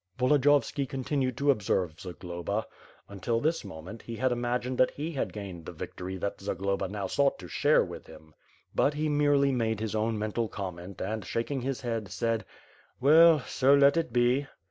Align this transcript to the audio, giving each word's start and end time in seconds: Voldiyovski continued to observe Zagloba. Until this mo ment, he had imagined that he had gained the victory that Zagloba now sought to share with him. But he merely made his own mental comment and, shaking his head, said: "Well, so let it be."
Voldiyovski 0.17 0.87
continued 0.89 1.37
to 1.37 1.51
observe 1.51 1.99
Zagloba. 1.99 2.65
Until 3.07 3.39
this 3.39 3.63
mo 3.63 3.83
ment, 3.83 4.01
he 4.01 4.15
had 4.15 4.31
imagined 4.31 4.79
that 4.79 4.89
he 4.89 5.11
had 5.11 5.31
gained 5.31 5.63
the 5.67 5.71
victory 5.71 6.15
that 6.17 6.41
Zagloba 6.41 6.87
now 6.87 7.05
sought 7.05 7.37
to 7.37 7.47
share 7.47 7.83
with 7.85 8.07
him. 8.07 8.33
But 8.73 8.95
he 8.95 9.09
merely 9.09 9.51
made 9.51 9.79
his 9.79 9.93
own 9.93 10.17
mental 10.17 10.47
comment 10.47 11.01
and, 11.01 11.23
shaking 11.23 11.61
his 11.61 11.81
head, 11.81 12.07
said: 12.07 12.45
"Well, 12.99 13.41
so 13.41 13.75
let 13.75 13.95
it 13.95 14.11
be." 14.11 14.47